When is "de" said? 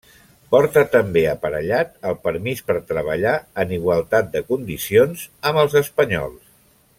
4.37-4.43